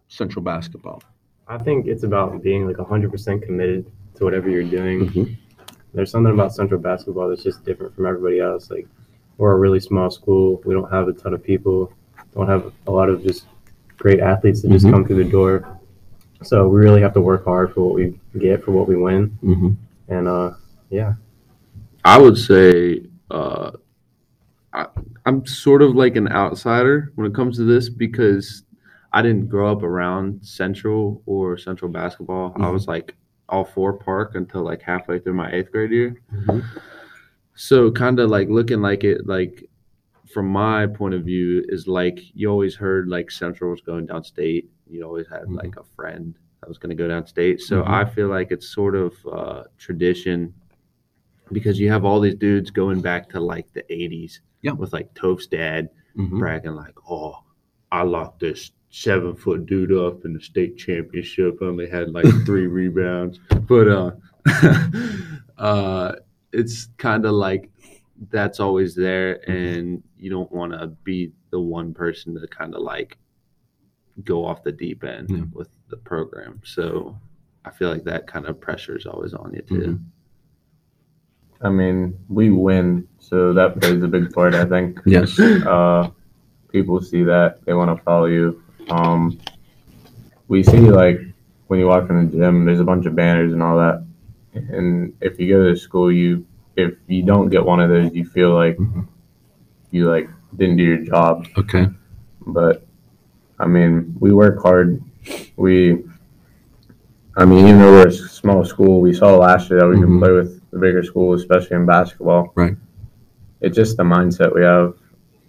[0.07, 1.03] Central basketball?
[1.47, 5.09] I think it's about being like 100% committed to whatever you're doing.
[5.09, 5.37] Mhm.
[5.93, 8.69] There's something about Central basketball that's just different from everybody else.
[8.69, 8.87] Like,
[9.37, 10.61] we're a really small school.
[10.65, 11.91] We don't have a ton of people,
[12.33, 13.45] don't have a lot of just
[13.97, 14.91] great athletes that just Mhm.
[14.91, 15.79] come through the door.
[16.45, 19.37] So we really have to work hard for what we get, for what we win.
[19.43, 19.69] Mm-hmm.
[20.09, 20.51] And uh,
[20.89, 21.13] yeah,
[22.03, 23.71] I would say uh,
[24.73, 24.85] I,
[25.25, 28.63] I'm sort of like an outsider when it comes to this because
[29.11, 32.53] I didn't grow up around Central or Central basketball.
[32.55, 32.73] I Mhm.
[32.73, 33.15] was like
[33.49, 36.21] all four park until like halfway through my eighth grade year.
[36.33, 36.63] Mhm.
[37.55, 39.67] So kind of like looking like it like
[40.33, 44.65] from my point of view is like you always heard like Central was going downstate.
[44.87, 45.57] You always had Mhm.
[45.57, 47.59] like a friend that was going to go downstate.
[47.61, 47.87] So Mhm.
[47.89, 50.53] I feel like it's sort of uh, tradition
[51.51, 54.71] because you have all these dudes going back to like the 80s Yeah.
[54.73, 56.39] with like Toph's dad Mhm.
[56.39, 57.43] bragging like, "Oh,
[57.91, 61.61] I locked this seven foot dude up in the state championship.
[61.61, 64.11] Only had like three rebounds, but uh,
[65.57, 66.15] uh,
[66.51, 67.69] it's kind of like
[68.31, 72.81] that's always there, and you don't want to be the one person to kind of
[72.81, 73.17] like
[74.23, 75.43] go off the deep end Yeah.
[75.53, 76.61] with the program.
[76.63, 77.17] So
[77.65, 79.99] I feel like that kind of pressure is always on you too.
[81.61, 84.53] I mean, we win, so that plays a big part.
[84.53, 84.99] I think.
[85.05, 85.39] Yes.
[85.39, 86.09] Uh,
[86.69, 88.61] people see that they want to follow you.
[88.89, 89.39] Um,
[90.47, 91.19] we see like
[91.67, 94.05] when you walk in the gym, there's a bunch of banners and all that.
[94.53, 98.25] And if you go to school, you if you don't get one of those, you
[98.25, 99.07] feel like Mhm.
[99.91, 101.47] you like didn't do your job.
[101.57, 101.87] Okay.
[102.45, 102.85] But
[103.59, 105.01] I mean, we work hard.
[105.55, 106.03] We,
[107.37, 110.03] I mean, even though we're a small school, we saw last year that we Mhm.
[110.03, 112.51] can play with the bigger schools, especially in basketball.
[112.55, 112.75] Right.
[113.61, 114.93] It's just the mindset we have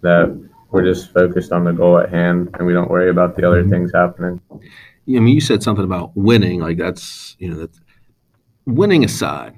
[0.01, 0.35] that
[0.71, 3.63] we're just focused on the goal at hand and we don't worry about the other
[3.63, 3.69] Mhm.
[3.69, 4.41] things happening.
[4.51, 4.59] I
[5.19, 6.59] mean, you said something about winning.
[6.59, 7.79] Like that's you know that's
[8.65, 9.53] winning aside.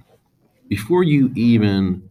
[0.67, 2.03] Before you even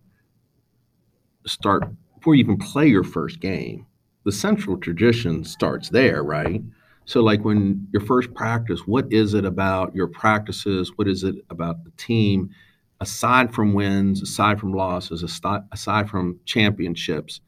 [1.47, 1.85] start,
[2.17, 3.87] before you even play your first game,
[4.29, 6.61] the central tradition starts there, right?
[7.07, 10.93] So, like when your first practice, what is it about your practices?
[10.97, 12.51] What is it about the team?
[13.01, 17.41] Aside from wins, aside from losses, aside, from championships,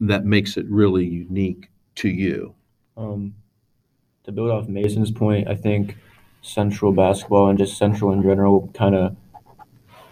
[0.00, 2.52] that makes it really unique to you.
[2.96, 3.36] Um,
[4.24, 5.96] to build off Mason's point, I think
[6.40, 9.16] Central basketball and just Central in general kind of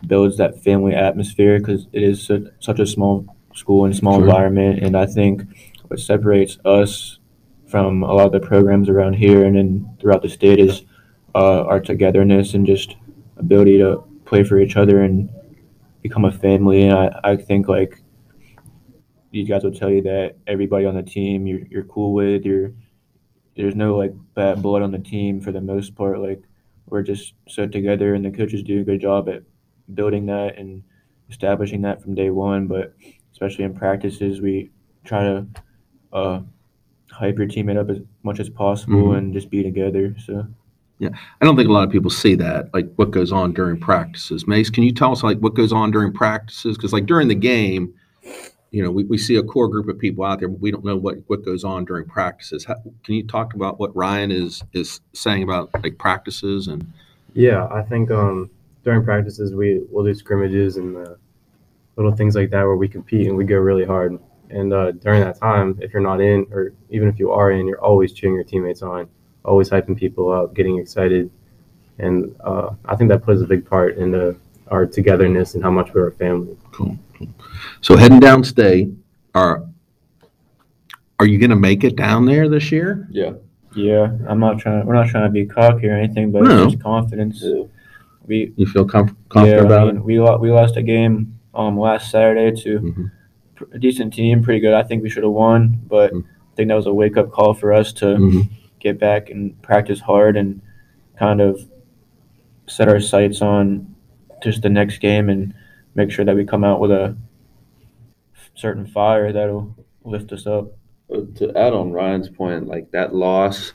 [0.06, 4.24] builds that family atmosphere because it is such a small school and small Sure.
[4.24, 4.80] environment.
[4.84, 5.42] And I think
[5.90, 7.18] what separates us
[7.66, 10.84] from a lot of the programs around here and then throughout the state is
[11.34, 12.94] uh, our togetherness and just
[13.38, 15.28] ability to play for each other and
[16.00, 16.84] become a family.
[16.84, 18.00] And I, I think like
[19.32, 22.72] these guys will tell you that everybody on the team you're, you're cool with, you're
[23.56, 26.20] there's no like bad blood on the team for the most part.
[26.20, 26.44] Like
[26.86, 29.42] we're just so together, and the coaches do a good job at
[29.92, 30.84] building that and
[31.28, 32.68] establishing that from day one.
[32.68, 32.94] But
[33.32, 34.70] especially in practices, we
[35.04, 35.46] try to
[36.12, 36.40] uh,
[37.10, 39.18] hype your teammate up as much as possible Mhm.
[39.18, 40.14] and just be together.
[40.18, 40.46] So
[40.98, 43.80] Yeah, I don't think a lot of people see that, like what goes on during
[43.80, 44.46] practices.
[44.46, 46.76] Mace, can you tell us like what goes on during practices?
[46.76, 47.94] Because like during the game,
[48.70, 50.84] you know, we, we see a core group of people out there, but we don't
[50.84, 52.66] know what, what goes on during practices.
[52.66, 56.86] How, can you talk about what Ryan is is saying about like practices and
[57.34, 58.50] yeah, I think um,
[58.84, 61.14] during practices we will do scrimmages and uh,
[61.96, 64.18] little things like that where we compete and we go really hard.
[64.50, 67.66] And uh, during that time, if you're not in, or even if you are in,
[67.66, 69.08] you're always cheering your teammates on,
[69.44, 71.30] always hyping people up, getting excited.
[71.98, 74.36] And uh, I think that plays a big part in the,
[74.68, 76.56] our togetherness and how much we're a family.
[76.72, 76.96] cool.
[77.16, 77.28] cool.
[77.80, 78.94] So heading downstate,
[79.34, 79.64] are
[81.18, 83.06] are you going to make it down there this year?
[83.10, 83.32] yeah,
[83.74, 84.10] yeah.
[84.26, 84.86] I'm not trying.
[84.86, 86.64] We're not trying to be cocky or anything, but No.
[86.70, 87.44] just confidence.
[88.26, 91.38] We You feel comf- confident yeah, about I mean, we lo- we lost a game
[91.54, 93.10] um last Saturday to Mhm.
[93.72, 94.74] A decent team, pretty good.
[94.74, 96.24] I think we should have won, but Mhm.
[96.24, 98.06] I think that was a wake up call for us to?
[98.16, 98.48] Mhm.
[98.80, 100.58] get back and practice hard and
[101.18, 101.60] kind of
[102.66, 103.94] set our sights on
[104.42, 105.52] just the next game and
[105.94, 107.14] make sure that we come out with a
[108.54, 110.72] certain fire that'll lift us up.
[111.34, 113.74] To add on Ryan's point, like that loss,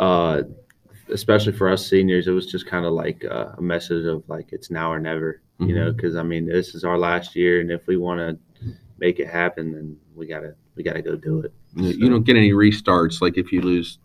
[0.00, 0.42] uh,
[1.10, 4.52] especially for us seniors, it was just kind of like uh, a message of like
[4.52, 7.70] it's now or never, you know, because I mean this is our last year, and
[7.70, 8.38] if we want to
[8.98, 11.52] make it happen, then we gotta we gotta go do it.
[11.74, 13.98] You you don't get any restarts like if you lose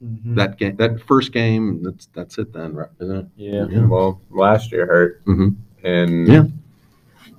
[0.00, 0.36] Mm-hmm.
[0.36, 1.82] that game, that first game.
[1.82, 2.88] That's that's it then, right?
[3.00, 3.26] Isn't it?
[3.36, 3.66] Yeah.
[3.68, 3.84] Yeah.
[3.84, 5.24] Well, last year hurt.
[5.24, 5.56] Mhm.
[5.82, 6.44] And Yeah.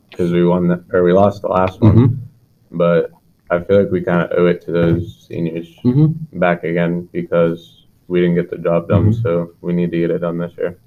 [0.10, 1.96] because we won the, or we lost the last one.
[1.96, 2.18] Mhm.
[2.72, 3.12] But
[3.50, 6.16] I feel like we kind of owe it to those seniors Mhm.
[6.34, 9.14] back again because we didn't get the job done.
[9.14, 9.22] Mhm.
[9.24, 10.78] So we need to get it done this year.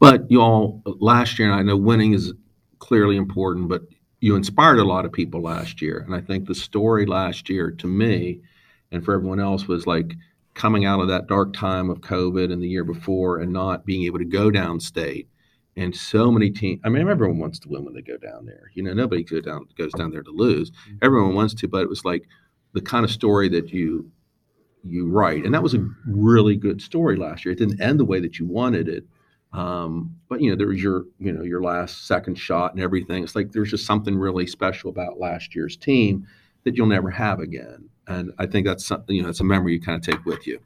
[0.00, 2.32] But you all last year, and I know winning is
[2.80, 3.82] clearly important, but
[4.24, 5.98] you inspired a lot of people last year.
[5.98, 8.40] And I think the story last year to me
[8.90, 10.14] and for everyone else was like
[10.54, 14.04] coming out of that dark time of COVID and the year before and not being
[14.04, 15.26] able to go downstate.
[15.76, 18.70] And so many teams, I mean, everyone wants to win when they go down there.
[18.72, 20.70] You know, nobody goes down, goes down there to lose.
[20.70, 20.96] Mm-hmm.
[21.02, 22.26] Everyone wants to, but it was like
[22.72, 24.10] the kind of story that you
[24.82, 25.44] you write.
[25.44, 27.52] And that was a really good story last year.
[27.52, 29.04] It didn't end the way that you wanted it.
[29.54, 33.22] Um, but you know, there was your, you know, your last second shot and everything.
[33.22, 36.26] It's like there's just something really special about last year's team
[36.64, 37.88] that you'll never have again.
[38.08, 40.46] And I think that's something, you know, it's a memory you kind of take with
[40.46, 40.60] you.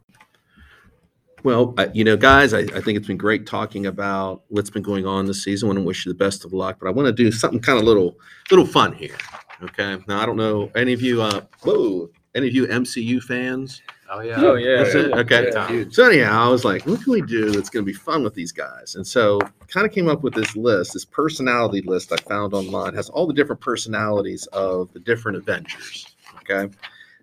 [1.44, 4.82] Well, I, you know, guys, I, I think it's been great talking about what's been
[4.82, 5.66] going on this season.
[5.66, 7.60] I want to wish you the best of luck, but I want to do something
[7.60, 8.18] kind of little,
[8.50, 9.16] little fun here.
[9.62, 9.98] Okay.
[10.08, 13.82] Now, I don't know any of you, uh, whoa, any of you MCU fans?
[14.10, 14.40] Oh yeah.
[14.40, 14.82] Oh yeah.
[14.82, 15.12] That's it?
[15.12, 15.50] Okay.
[15.52, 15.84] Yeah.
[15.90, 18.34] So anyhow, I was like, what can we do that's going to be fun with
[18.34, 18.94] these guys?
[18.94, 22.94] And so kind of came up with this list, this personality list I found online,
[22.94, 26.16] has all the different personalities of the different Avengers.
[26.38, 26.74] Okay.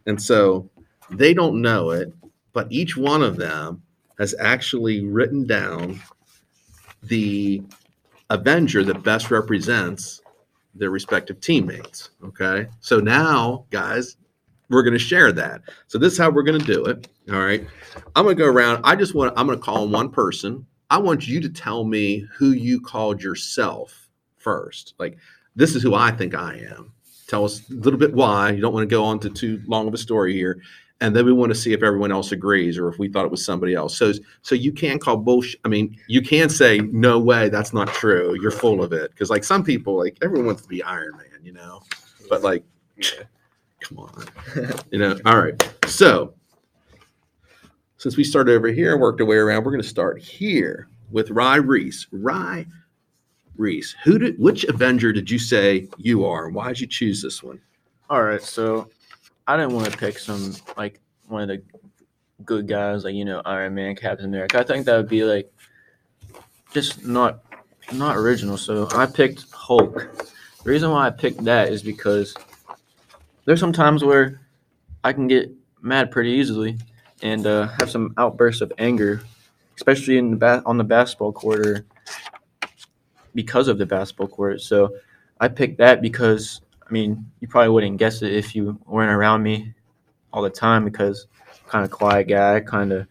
[0.05, 0.69] And so
[1.09, 2.13] they don't know it,
[2.53, 3.81] but each one of them
[4.19, 5.99] has actually written down
[7.03, 7.63] the
[8.29, 10.21] Avenger that best represents
[10.75, 12.11] their respective teammates.
[12.23, 12.67] Okay.
[12.79, 14.17] So now, guys,
[14.69, 15.61] we're going to share that.
[15.87, 17.07] So this is how we're going to do it.
[17.31, 17.65] All right.
[18.15, 18.81] I'm going to go around.
[18.83, 20.65] I just want, I'm going to call on one person.
[20.89, 24.93] I want you to tell me who you called yourself first.
[24.99, 25.17] Like,
[25.55, 26.91] this is who I think I am.
[27.27, 28.51] Tell us a little bit why.
[28.51, 30.61] You don't want to go on to too long of a story here.
[31.01, 33.31] And then we want to see if everyone else agrees or if we thought it
[33.31, 33.97] was somebody else.
[33.97, 35.59] So, so you can call bullshit.
[35.65, 38.37] I mean, you can say, no way, that's not true.
[38.39, 39.11] You're full of it.
[39.11, 41.81] Because, like, some people, like, everyone wants to be Iron Man, you know?
[42.29, 42.63] But, like,
[43.87, 44.25] come on.
[44.91, 45.73] you know, all right.
[45.87, 46.33] So,
[47.97, 50.89] since we started over here and worked our way around, we're going to start here
[51.11, 52.07] with Rye Reese.
[52.11, 52.65] Rye
[53.57, 57.41] Reese, who did which Avenger did you say you are, why did you choose this
[57.41, 57.59] one?
[58.09, 58.89] All right, so
[59.47, 61.63] I didn't want to pick some like one of the
[62.43, 64.59] good guys, like you know Iron Man, Captain America.
[64.59, 65.51] I think that would be like
[66.73, 67.39] just not
[67.93, 68.57] not original.
[68.57, 69.93] So I picked Hulk.
[70.63, 72.35] The reason why I picked that is because
[73.45, 74.41] there's some times where
[75.03, 76.77] I can get mad pretty easily
[77.21, 79.21] and uh, have some outbursts of anger,
[79.77, 81.85] especially in the ba- on the basketball court or
[83.33, 84.61] because of the basketball court.
[84.61, 84.95] So
[85.39, 89.43] I picked that because I mean, you probably wouldn't guess it if you weren't around
[89.43, 89.73] me
[90.31, 91.27] all the time because
[91.63, 93.07] I'm kind of quiet guy, kind of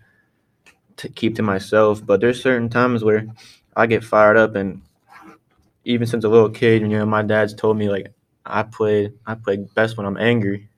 [0.97, 2.05] t- keep to myself.
[2.05, 3.27] But there's certain times where
[3.77, 4.83] I get fired up, and
[5.85, 8.13] even since a little kid, you know, my dad's told me like
[8.47, 10.69] I play I play best when I'm angry.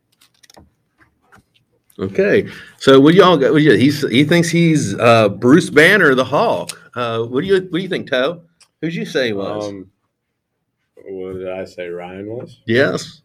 [1.99, 2.47] Okay,
[2.79, 3.53] so what do y'all got?
[3.53, 6.91] What do you, he's he thinks he's uh, Bruce Banner, the Hulk.
[6.95, 8.43] Uh, what do you what do you think, Toe?
[8.83, 9.69] Who'd you say he was?
[9.69, 9.91] Um,
[11.07, 11.89] what did I say?
[11.89, 12.61] Ryan was.
[12.67, 13.23] yes.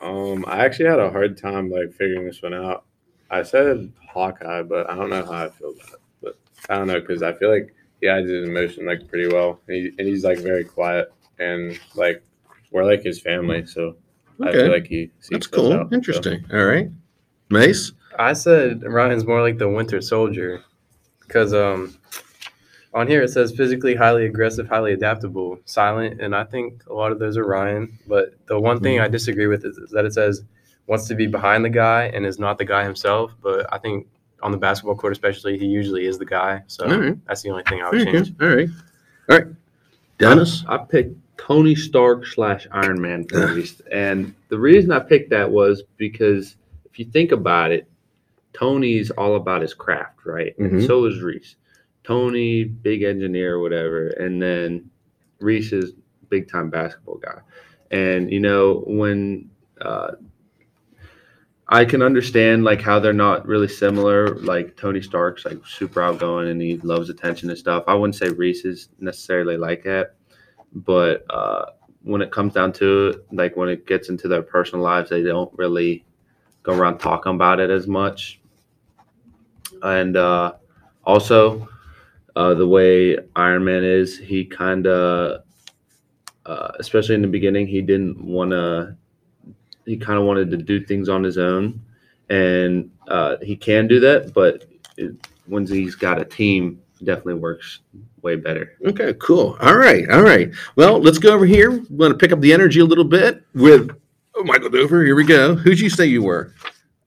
[0.00, 2.84] Um, I actually had a hard time like figuring this one out.
[3.30, 6.00] I said Hawkeye, but I don't know how I feel about it.
[6.22, 9.60] But I don't know because I feel like he hides his emotion like pretty well,
[9.66, 12.22] and, he, and he's like very quiet and like
[12.70, 13.96] we're like his family, so
[14.42, 15.06] I feel like he.
[15.16, 15.72] That's seeks us cool.
[15.72, 15.94] out, so.
[15.94, 16.44] Interesting.
[16.52, 16.88] All right,
[17.50, 17.92] Mace.
[18.18, 20.62] I said Ryan's more like the Winter Soldier
[21.20, 21.96] because um,
[22.92, 27.12] on here it says physically highly aggressive, highly adaptable, silent, and I think a lot
[27.12, 27.98] of those are Ryan.
[28.06, 30.42] But the one thing I disagree with is, is that it says
[30.86, 33.32] wants to be behind the guy and is not the guy himself.
[33.40, 34.08] But I think
[34.42, 36.62] on the basketball court, especially, he usually is the guy.
[36.66, 37.26] So All right.
[37.26, 38.36] that's the only thing I would Very change.
[38.36, 38.50] good.
[38.50, 38.68] All right.
[39.28, 39.56] All right.
[40.18, 40.64] Dennis.
[40.68, 43.80] I picked Tony Stark slash Iron Man Reese.
[43.90, 47.88] and the reason I picked that was because if you think about it,
[48.52, 50.56] Tony's all about his craft, right?
[50.58, 50.70] Mhm.
[50.72, 51.56] And so is Reese.
[52.04, 54.08] Tony, big engineer, whatever.
[54.08, 54.90] And then
[55.40, 55.92] Reese is
[56.28, 57.40] big time basketball guy.
[57.90, 59.48] And, you know, when
[59.80, 60.12] uh,
[61.72, 64.34] I can understand like how they're not really similar.
[64.40, 67.84] Like Tony Stark's like super outgoing and he loves attention and stuff.
[67.86, 70.16] I wouldn't say Reese is necessarily like that,
[70.72, 71.66] but uh,
[72.02, 75.22] when it comes down to it, like when it gets into their personal lives, they
[75.22, 76.04] don't really
[76.62, 78.40] go around talking about it as much.
[79.82, 80.54] And uh,
[81.04, 81.68] also,
[82.36, 85.42] uh, the way Iron Man is, he kind of,
[86.46, 88.96] uh, especially in the beginning, he didn't want to
[89.86, 91.80] he kind of wanted to do things on his own,
[92.28, 94.32] and uh, he can do that.
[94.32, 95.14] But it,
[95.48, 97.80] once he's got a team, definitely works
[98.22, 98.72] way better.
[98.86, 99.56] Okay, cool.
[99.60, 100.50] All right, all right.
[100.76, 101.70] Well, let's go over here.
[101.70, 103.90] We want to pick up the energy a little bit with
[104.36, 105.54] Oh, Michael Topher, here we go.
[105.56, 106.54] Who'd you say you were?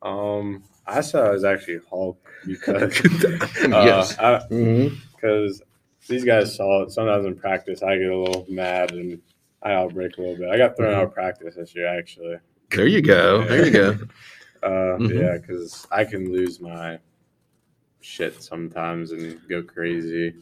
[0.01, 2.99] Um, I said I was actually Hulk because
[3.62, 4.19] yes.
[4.19, 4.97] uh, Mhm.
[5.15, 5.62] because
[6.08, 6.91] these guys saw it.
[6.91, 9.21] Sometimes in practice, I get a little mad and
[9.63, 10.49] I outbreak a little bit.
[10.49, 12.36] I got thrown out of practice this year, actually.
[12.71, 13.45] There you go.
[13.45, 13.97] There you go.
[14.63, 15.19] Uh, Mhm.
[15.21, 16.97] Yeah, because I can lose my
[18.03, 20.35] shit sometimes and go crazy.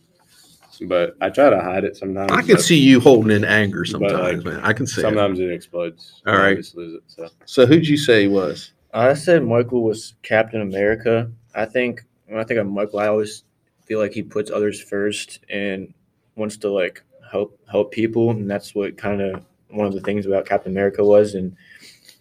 [0.82, 2.32] But I try to hide it sometimes.
[2.32, 4.60] I can but see you holding in anger But, like, sometimes, man.
[4.62, 5.02] I can see.
[5.02, 6.22] Sometimes it explodes.
[6.26, 6.58] All and I right.
[6.58, 7.04] just lose it.
[7.08, 8.72] So So who'd you say he was?
[8.94, 11.32] I said Michael was Captain America.
[11.54, 13.44] I think when I think of Michael, I always
[13.86, 15.94] feel like he puts others first and
[16.36, 20.26] wants to like help help people, and that's what kind of one of the things
[20.26, 21.56] about Captain America was, and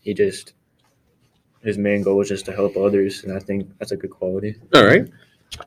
[0.03, 0.53] he just
[1.63, 4.57] his main goal was just to help others, and I think that's a good quality.
[4.75, 5.09] All right.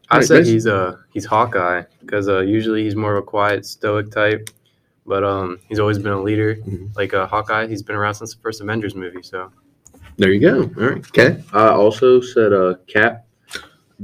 [0.10, 0.54] I Right, said Mason?
[0.54, 4.50] he's uh he's Hawkeye because uh, usually he's more of a quiet, stoic type,
[5.06, 6.56] but um he's always been a leader.
[6.56, 6.96] Mhm.
[6.96, 9.22] Like uh, Hawkeye, he's been around since the first Avengers movie.
[9.24, 9.52] So
[10.18, 10.62] There you go.
[10.82, 11.06] All right.
[11.08, 11.44] Okay.
[11.54, 13.26] I also said uh, Cap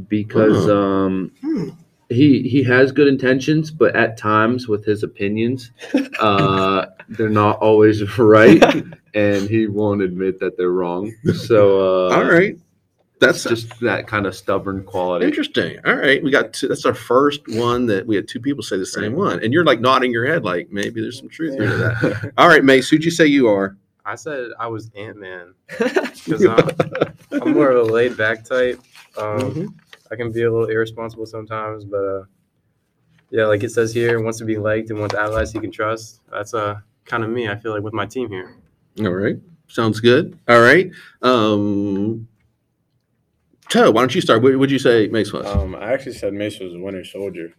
[0.07, 0.77] because Oh.
[0.81, 1.69] um, Hmm.
[2.09, 5.71] he he has good intentions, but at times with his opinions,
[6.19, 8.61] uh, they're not always right,
[9.13, 11.13] and he won't admit that they're wrong.
[11.33, 12.57] So uh, All right.
[13.19, 15.25] That's that's just that kind of stubborn quality.
[15.25, 15.77] interesting.
[15.85, 16.23] All right.
[16.23, 19.13] We got two, that's our first one that we had two people say the same
[19.13, 19.43] one.
[19.43, 22.33] And you're like nodding your head like maybe there's some truth here to that.
[22.37, 23.75] All right, Mace, who'd you say you are?
[24.05, 26.69] I said I was Ant Man because I'm,
[27.41, 28.79] I'm more of a laid back type.
[29.17, 29.73] Um, Mhm.
[30.11, 32.23] I can be a little irresponsible sometimes, but uh,
[33.29, 36.21] yeah, like it says here, wants to be liked and wants allies he can trust.
[36.31, 37.47] That's uh kind of me.
[37.49, 38.55] I feel like with my team here.
[39.01, 39.37] All right.
[39.67, 40.39] Sounds good.
[40.47, 40.89] All right.
[41.21, 42.27] Um
[43.69, 44.41] Toe, why don't you start?
[44.41, 45.45] What would you say Mace was?
[45.45, 47.53] um, I actually said Mace was a Winter Soldier,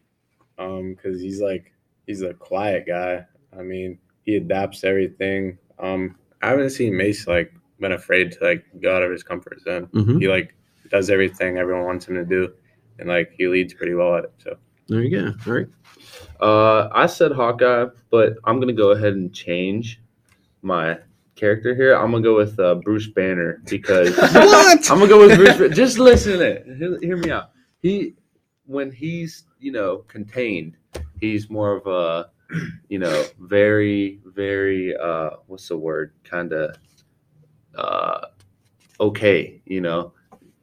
[0.58, 1.72] um, because he's like
[2.06, 3.24] he's a quiet guy.
[3.56, 5.58] I mean, he adapts to everything.
[5.78, 9.60] Um, I haven't seen Mace like been afraid to like go out of his comfort
[9.62, 9.86] zone.
[9.92, 10.20] Mhm.
[10.20, 10.54] He like
[10.90, 12.52] does everything everyone wants him to do,
[12.98, 14.32] and like he leads pretty well at it.
[14.38, 14.56] So
[14.88, 15.32] There you go.
[15.46, 15.66] All right.
[16.40, 20.00] Uh, I said Hawkeye, but I'm gonna go ahead and change
[20.62, 20.98] my
[21.40, 21.94] character here.
[21.96, 24.90] I'm gonna go with uh, Bruce Banner because What?
[24.90, 25.56] I'm gonna go with Bruce.
[25.56, 25.68] Banner.
[25.70, 26.66] Just listen to it.
[26.76, 27.50] Hear, hear me out.
[27.80, 28.14] He,
[28.66, 30.76] when he's you know contained,
[31.18, 32.30] he's more of a
[32.88, 36.76] you know very very uh what's the word kind of
[37.76, 38.26] uh
[39.00, 40.12] okay you know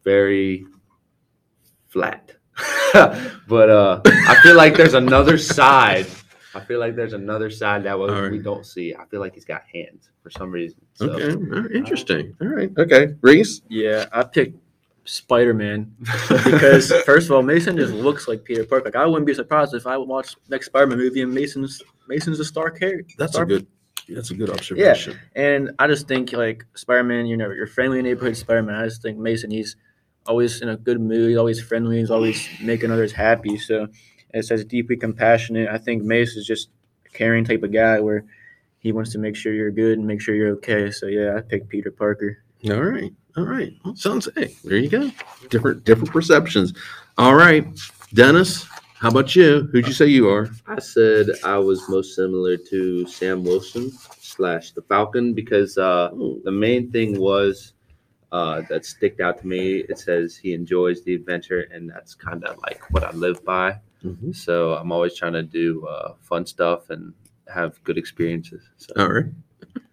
[0.04, 0.66] very
[1.88, 2.34] flat.
[2.94, 6.08] but uh I feel like there's another side.
[6.58, 8.32] I feel like there's another side that we, All right.
[8.32, 8.96] we don't see.
[8.96, 10.80] I feel like he's got hands for some reason.
[10.94, 11.10] So.
[11.10, 11.32] Okay.
[11.32, 11.66] All right.
[11.66, 12.36] Uh, interesting.
[12.42, 12.72] All right.
[12.78, 13.14] Okay.
[13.22, 13.62] Reese?
[13.70, 14.58] Yeah, I picked
[15.06, 15.96] Spider Man
[16.30, 18.86] because first of all, Mason just looks like Peter Parker.
[18.86, 21.82] Like I wouldn't be surprised if I would watch next Spider Man movie and Mason's
[22.08, 23.16] Mason's a star character.
[23.18, 23.68] That's star a good
[24.10, 25.14] that's a good observation.
[25.36, 28.76] Yeah, And I just think like Spider Man, you know, your friendly neighborhood Spider Man.
[28.76, 29.76] I just think Mason, he's
[30.26, 31.30] always in a good mood.
[31.30, 32.00] He's always friendly.
[32.00, 33.58] He's always making others happy.
[33.58, 33.88] So
[34.34, 35.70] it says deeply compassionate.
[35.70, 36.70] I think Mace is just
[37.06, 38.26] a caring type of guy where
[38.80, 40.92] he wants to make sure you're good and make sure you're okay.
[40.92, 42.44] So yeah, I picked Peter Parker.
[42.70, 43.14] All right.
[43.36, 43.74] All right.
[43.84, 45.12] Well, sounds hey, there you go.
[45.50, 46.74] Different different perceptions.
[47.18, 47.68] All right.
[48.14, 49.70] Dennis, how about you?
[49.72, 50.50] Who'd you say you are?
[50.66, 56.10] I said I was most similar to Sam Wilson slash the Falcon because uh,
[56.44, 57.74] the main thing was
[58.32, 59.86] uh, that sticked out to me.
[59.88, 63.80] It says he enjoys the adventure, and that's kind of like what I live by.
[64.04, 64.36] Mhm.
[64.36, 67.14] So I'm always trying to do uh, fun stuff and
[67.54, 68.62] have good experiences.
[68.78, 68.94] So.
[68.98, 69.26] All right.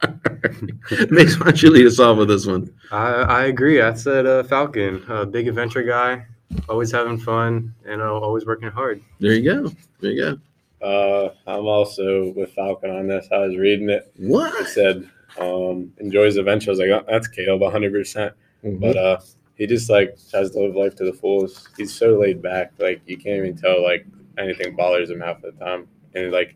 [1.11, 2.73] Mace, why don't you lead us off with this one?
[2.91, 3.81] I, I agree.
[3.81, 6.27] I said uh, Falcon, a big adventure guy,
[6.69, 9.01] always having fun and uh, always working hard.
[9.21, 9.73] There you go.
[10.01, 10.39] There you
[10.83, 10.87] go.
[10.87, 13.29] uh, I'm also with Falcon on this.
[13.33, 14.13] I was reading it.
[14.19, 14.67] It What?
[14.69, 15.09] said
[15.41, 16.71] um, enjoys adventure.
[16.71, 17.93] I was like, oh, that's Caleb, 100.
[17.93, 19.21] percent But uh,
[19.57, 21.69] he just like tries to live life to the fullest.
[21.77, 24.07] He's so laid back, like you can't even tell like
[24.39, 25.87] anything bothers him half the time.
[26.15, 26.55] And like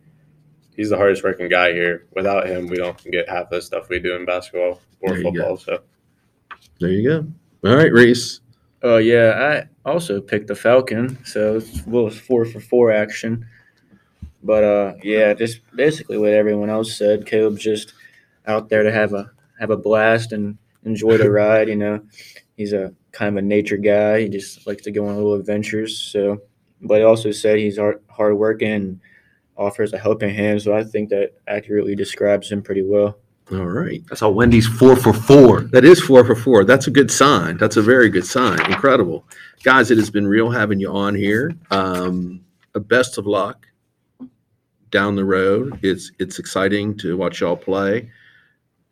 [0.76, 2.06] he's the hardest working guy here.
[2.14, 5.30] Without him, we don't get half the stuff we do in basketball or There go.
[5.32, 5.56] football.
[5.56, 5.78] So
[6.80, 7.68] There you go.
[7.70, 8.40] All right, Reese.
[8.82, 13.44] Oh yeah, I also picked the Falcon, so it's well, it's four for four action.
[14.44, 17.26] But uh, yeah, just basically what everyone else said.
[17.26, 17.94] Caleb's just
[18.46, 21.68] out there to have a have a blast and enjoy the ride.
[21.68, 22.00] You know,
[22.58, 24.20] he's a kind of a nature guy.
[24.20, 25.96] He just likes to go on little adventures.
[25.96, 26.42] So,
[26.82, 29.00] but he also said he's hard hardworking and
[29.56, 30.60] offers a helping hand.
[30.60, 33.16] So I think that accurately describes him pretty well.
[33.50, 34.02] All right.
[34.08, 35.62] That's how Wendy's four for four.
[35.62, 36.64] That is four for four.
[36.64, 37.56] That's a good sign.
[37.56, 38.60] That's a very good sign.
[38.70, 39.24] Incredible.
[39.62, 41.54] Guys, it has been real having you on here.
[41.70, 42.42] Um,
[42.74, 43.66] uh, best of luck
[44.90, 45.78] down the road.
[45.82, 48.10] It's it's exciting to watch y'all play.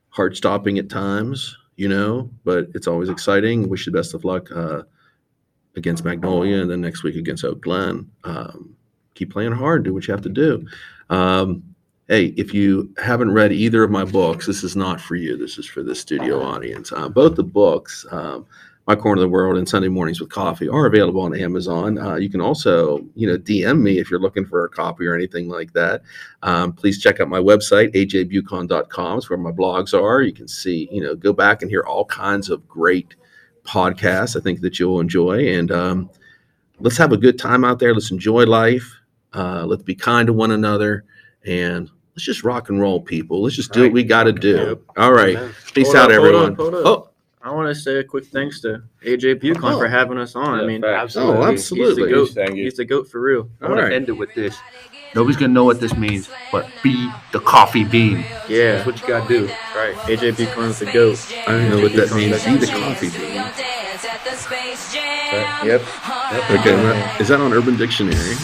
[0.08, 3.68] heart stopping at times, you know, but it's always exciting.
[3.68, 4.82] Wish you the best of luck uh,
[5.76, 8.10] against Magnolia and then next week against Oak Glen.
[8.24, 8.74] Um,
[9.14, 10.66] keep playing hard, do what you have to do.
[11.10, 11.62] Um,
[12.08, 15.36] hey, if you haven't read either of my books, this is not for you.
[15.36, 16.92] This is for the studio audience.
[16.92, 18.46] Uh, both the books, um,
[18.86, 21.98] My Corner of the World and Sunday Mornings with Coffee, are available on Amazon.
[21.98, 25.14] Uh, you can also, you know, DM me if you're looking for a copy or
[25.14, 26.02] anything like that.
[26.42, 29.18] Um, please check out my website, ajbucon.com.
[29.18, 30.22] It's where my blogs are.
[30.22, 33.16] You can see, you know, go back and hear all kinds of great
[33.64, 34.36] podcasts.
[34.36, 35.48] I think that you'll enjoy.
[35.48, 36.10] And um,
[36.78, 37.92] let's have a good time out there.
[37.92, 38.94] Let's enjoy life.
[39.32, 41.04] Uh, let's be kind to one another.
[41.44, 43.42] And let's just rock and roll, people.
[43.42, 44.80] Let's just do what we got to do.
[44.96, 45.36] All right.
[45.36, 45.54] Amen.
[45.74, 46.54] Peace Hold out, up, hold everyone.
[46.54, 46.86] hold up.
[46.86, 47.10] Oh,
[47.46, 49.78] I want to say a quick thanks to AJ Bucon Oh.
[49.78, 50.58] for having us on.
[50.58, 51.16] I Yeah, mean, facts.
[51.16, 52.06] oh, He's absolutely.
[52.06, 52.30] the goat.
[52.30, 52.64] Thank you.
[52.64, 53.48] He's the goat for real.
[53.60, 53.90] I All want right.
[53.90, 54.56] to end it with this.
[55.14, 58.24] Nobody's gonna know what this means, but be the coffee bean.
[58.48, 59.46] Yeah, That's what you gotta do.
[59.46, 59.94] that's right.
[60.08, 61.24] AJ Bucon is the goat.
[61.46, 62.44] I don't know what that means.
[62.44, 63.34] Be the coffee bean.
[65.64, 65.82] Yep.
[66.50, 66.74] Okay.
[66.74, 68.34] well, Is that on Urban Dictionary?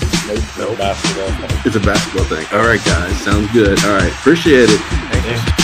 [0.56, 0.78] Nope.
[0.78, 1.58] Basketball.
[1.66, 2.46] It's a basketball thing.
[2.52, 3.20] All right, guys.
[3.20, 3.82] Sounds good.
[3.84, 4.12] All right.
[4.12, 4.78] Appreciate it.
[4.80, 5.61] Thank you.